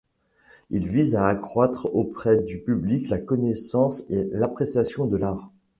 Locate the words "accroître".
1.27-1.85